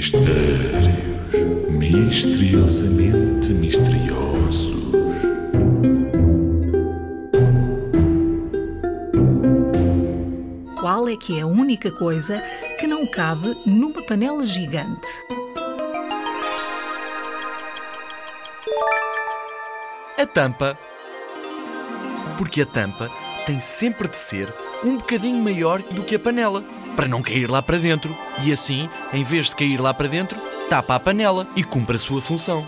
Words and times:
Mistérios 0.00 0.88
misteriosamente 1.68 3.52
misteriosos. 3.52 4.72
Qual 10.80 11.06
é 11.06 11.16
que 11.18 11.38
é 11.38 11.42
a 11.42 11.46
única 11.46 11.90
coisa 11.90 12.42
que 12.78 12.86
não 12.86 13.06
cabe 13.06 13.54
numa 13.66 14.00
panela 14.00 14.46
gigante? 14.46 15.06
A 20.16 20.24
tampa. 20.24 20.78
Porque 22.38 22.62
a 22.62 22.66
tampa 22.66 23.10
tem 23.44 23.60
sempre 23.60 24.08
de 24.08 24.16
ser 24.16 24.48
um 24.82 24.96
bocadinho 24.96 25.44
maior 25.44 25.82
do 25.82 26.02
que 26.04 26.14
a 26.14 26.18
panela, 26.18 26.64
para 26.96 27.08
não 27.08 27.22
cair 27.22 27.50
lá 27.50 27.62
para 27.62 27.78
dentro. 27.78 28.16
E 28.42 28.52
assim, 28.52 28.88
em 29.12 29.24
vez 29.24 29.46
de 29.46 29.56
cair 29.56 29.80
lá 29.80 29.92
para 29.92 30.08
dentro, 30.08 30.38
tapa 30.68 30.94
a 30.94 31.00
panela 31.00 31.46
e 31.56 31.62
cumpre 31.62 31.96
a 31.96 31.98
sua 31.98 32.20
função. 32.20 32.66